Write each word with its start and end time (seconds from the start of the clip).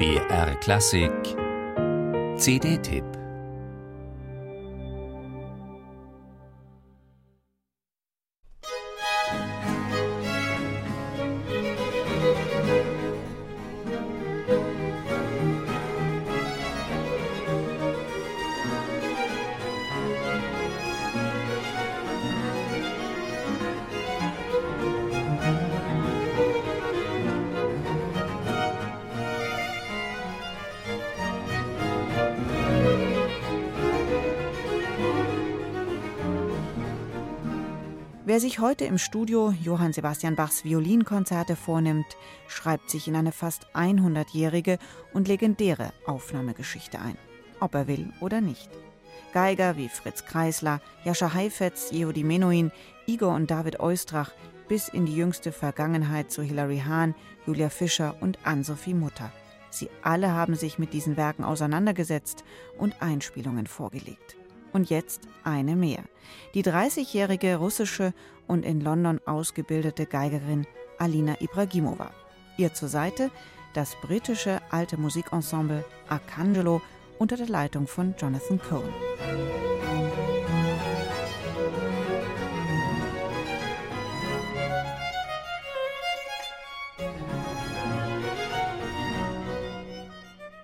BR 0.00 0.54
Klassik. 0.62 1.36
CD-Tipp 2.38 3.19
Wer 38.30 38.38
sich 38.38 38.60
heute 38.60 38.84
im 38.84 38.96
Studio 38.96 39.52
Johann 39.60 39.92
Sebastian 39.92 40.36
Bachs 40.36 40.64
Violinkonzerte 40.64 41.56
vornimmt, 41.56 42.16
schreibt 42.46 42.88
sich 42.88 43.08
in 43.08 43.16
eine 43.16 43.32
fast 43.32 43.66
100-jährige 43.74 44.78
und 45.12 45.26
legendäre 45.26 45.92
Aufnahmegeschichte 46.06 47.00
ein, 47.00 47.18
ob 47.58 47.74
er 47.74 47.88
will 47.88 48.12
oder 48.20 48.40
nicht. 48.40 48.70
Geiger 49.32 49.76
wie 49.76 49.88
Fritz 49.88 50.26
Kreisler, 50.26 50.80
Jascha 51.02 51.34
Heifetz, 51.34 51.90
Yehudi 51.90 52.22
Menuhin, 52.22 52.70
Igor 53.04 53.34
und 53.34 53.50
David 53.50 53.80
Oistrach 53.80 54.30
bis 54.68 54.86
in 54.86 55.06
die 55.06 55.16
jüngste 55.16 55.50
Vergangenheit 55.50 56.30
zu 56.30 56.40
Hilary 56.40 56.84
Hahn, 56.86 57.16
Julia 57.48 57.68
Fischer 57.68 58.14
und 58.20 58.38
Ann-Sophie 58.44 58.94
Mutter. 58.94 59.32
Sie 59.70 59.90
alle 60.04 60.30
haben 60.30 60.54
sich 60.54 60.78
mit 60.78 60.92
diesen 60.92 61.16
Werken 61.16 61.42
auseinandergesetzt 61.42 62.44
und 62.78 63.02
Einspielungen 63.02 63.66
vorgelegt. 63.66 64.36
Und 64.72 64.90
jetzt 64.90 65.22
eine 65.44 65.76
mehr. 65.76 66.04
Die 66.54 66.62
30-jährige 66.62 67.56
russische 67.56 68.12
und 68.46 68.64
in 68.64 68.80
London 68.80 69.20
ausgebildete 69.26 70.06
Geigerin 70.06 70.66
Alina 70.98 71.40
Ibragimova. 71.40 72.10
Ihr 72.56 72.72
zur 72.74 72.88
Seite 72.88 73.30
das 73.74 73.96
britische 74.02 74.60
alte 74.70 74.96
Musikensemble 74.96 75.84
Arcangelo 76.08 76.82
unter 77.18 77.36
der 77.36 77.48
Leitung 77.48 77.86
von 77.86 78.14
Jonathan 78.18 78.60
Cohen. 78.60 79.59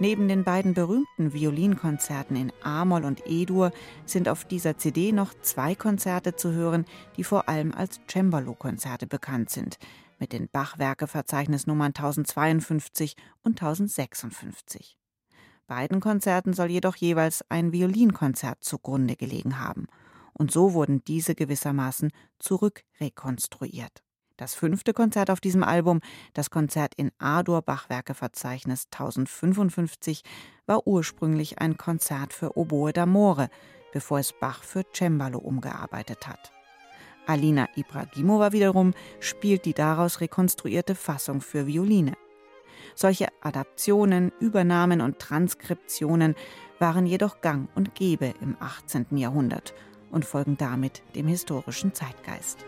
Neben 0.00 0.28
den 0.28 0.44
beiden 0.44 0.74
berühmten 0.74 1.32
Violinkonzerten 1.32 2.36
in 2.36 2.52
A-Moll 2.62 3.04
und 3.04 3.22
E-Dur 3.26 3.72
sind 4.06 4.28
auf 4.28 4.44
dieser 4.44 4.78
CD 4.78 5.10
noch 5.10 5.34
zwei 5.42 5.74
Konzerte 5.74 6.36
zu 6.36 6.52
hören, 6.52 6.84
die 7.16 7.24
vor 7.24 7.48
allem 7.48 7.74
als 7.74 8.00
Cembalo-Konzerte 8.06 9.08
bekannt 9.08 9.50
sind, 9.50 9.76
mit 10.20 10.32
den 10.32 10.48
Bachwerke-Verzeichnisnummern 10.48 11.88
1052 11.88 13.16
und 13.42 13.60
1056. 13.60 14.96
Beiden 15.66 15.98
Konzerten 15.98 16.52
soll 16.52 16.70
jedoch 16.70 16.94
jeweils 16.94 17.44
ein 17.48 17.72
Violinkonzert 17.72 18.62
zugrunde 18.62 19.16
gelegen 19.16 19.58
haben, 19.58 19.88
und 20.32 20.52
so 20.52 20.74
wurden 20.74 21.02
diese 21.06 21.34
gewissermaßen 21.34 22.12
zurückrekonstruiert. 22.38 24.04
Das 24.38 24.54
fünfte 24.54 24.94
Konzert 24.94 25.30
auf 25.30 25.40
diesem 25.40 25.64
Album, 25.64 26.00
das 26.32 26.48
Konzert 26.48 26.94
in 26.94 27.10
A-Dur 27.18 27.60
Bachwerkeverzeichnis 27.60 28.86
1055, 28.92 30.22
war 30.64 30.86
ursprünglich 30.86 31.58
ein 31.58 31.76
Konzert 31.76 32.32
für 32.32 32.56
Oboe 32.56 32.92
d'Amore, 32.92 33.50
bevor 33.92 34.20
es 34.20 34.32
Bach 34.32 34.62
für 34.62 34.84
Cembalo 34.94 35.38
umgearbeitet 35.38 36.28
hat. 36.28 36.52
Alina 37.26 37.68
Ibragimova 37.74 38.52
wiederum 38.52 38.94
spielt 39.18 39.64
die 39.64 39.74
daraus 39.74 40.20
rekonstruierte 40.20 40.94
Fassung 40.94 41.40
für 41.40 41.66
Violine. 41.66 42.12
Solche 42.94 43.26
Adaptionen, 43.42 44.30
Übernahmen 44.38 45.00
und 45.00 45.18
Transkriptionen 45.18 46.36
waren 46.78 47.06
jedoch 47.06 47.40
gang 47.40 47.68
und 47.74 47.96
gäbe 47.96 48.34
im 48.40 48.56
18. 48.60 49.16
Jahrhundert 49.16 49.74
und 50.12 50.24
folgen 50.24 50.56
damit 50.56 51.02
dem 51.16 51.26
historischen 51.26 51.92
Zeitgeist. 51.92 52.64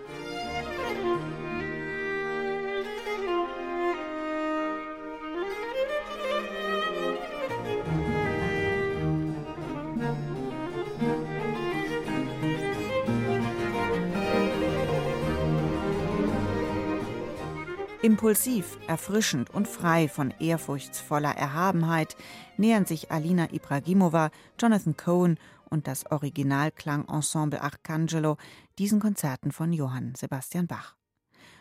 Impulsiv, 18.03 18.79
erfrischend 18.87 19.51
und 19.51 19.69
frei 19.69 20.09
von 20.09 20.33
ehrfurchtsvoller 20.41 21.37
Erhabenheit 21.37 22.17
nähern 22.57 22.87
sich 22.87 23.11
Alina 23.11 23.53
Ibragimova, 23.53 24.31
Jonathan 24.59 24.97
Cohen 24.97 25.39
und 25.69 25.87
das 25.87 26.11
Originalklangensemble 26.11 27.61
Arcangelo 27.61 28.39
diesen 28.79 29.01
Konzerten 29.01 29.53
von 29.53 29.75
Johann 29.75 30.15
Sebastian 30.17 30.67
Bach. 30.67 30.97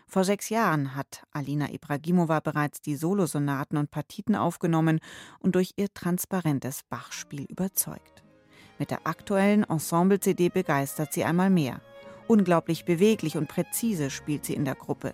Vor 0.07 0.23
sechs 0.23 0.47
Jahren 0.47 0.95
hat 0.95 1.23
Alina 1.33 1.73
Ibragimova 1.73 2.39
bereits 2.39 2.79
die 2.79 2.95
Solosonaten 2.95 3.77
und 3.77 3.91
Partiten 3.91 4.37
aufgenommen 4.37 5.01
und 5.39 5.55
durch 5.55 5.73
ihr 5.75 5.93
transparentes 5.93 6.83
Bachspiel 6.89 7.47
überzeugt. 7.49 8.23
Mit 8.77 8.91
der 8.91 9.05
aktuellen 9.05 9.65
Ensemble-CD 9.65 10.47
begeistert 10.47 11.11
sie 11.11 11.25
einmal 11.25 11.49
mehr. 11.49 11.81
Unglaublich 12.29 12.85
beweglich 12.85 13.35
und 13.35 13.49
präzise 13.49 14.09
spielt 14.09 14.45
sie 14.45 14.53
in 14.53 14.63
der 14.63 14.75
Gruppe 14.75 15.13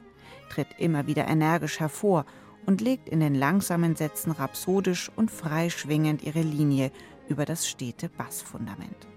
tritt 0.50 0.68
immer 0.78 1.08
wieder 1.08 1.28
energisch 1.28 1.80
hervor 1.80 2.26
und 2.66 2.82
legt 2.82 3.10
in 3.10 3.20
den 3.20 3.36
langsamen 3.36 3.96
Sätzen 3.96 4.32
rhapsodisch 4.32 5.12
und 5.16 5.32
frei 5.32 5.70
schwingend 5.70 6.24
ihre 6.24 6.42
Linie 6.42 6.92
über 7.30 7.46
das 7.46 7.68
stete 7.68 8.10
Bassfundament. 8.10 9.08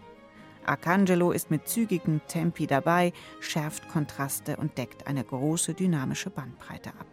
Arcangelo 0.66 1.32
ist 1.32 1.50
mit 1.50 1.66
zügigen 1.66 2.20
Tempi 2.28 2.66
dabei, 2.66 3.12
schärft 3.40 3.88
Kontraste 3.88 4.56
und 4.56 4.76
deckt 4.76 5.06
eine 5.06 5.24
große 5.24 5.74
dynamische 5.74 6.30
Bandbreite 6.30 6.90
ab. 6.90 7.06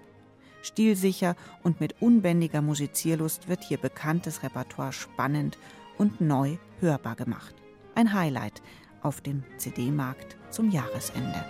Stilsicher 0.62 1.36
und 1.64 1.80
mit 1.80 2.02
unbändiger 2.02 2.62
Musizierlust 2.62 3.48
wird 3.48 3.64
hier 3.64 3.78
bekanntes 3.78 4.44
Repertoire 4.44 4.92
spannend 4.92 5.58
und 5.98 6.20
neu 6.20 6.58
hörbar 6.80 7.16
gemacht. 7.16 7.56
Ein 7.94 8.14
Highlight 8.14 8.62
auf 9.02 9.22
dem 9.22 9.44
CD-Markt 9.58 10.36
zum 10.50 10.72
Jahresende. 10.72 11.46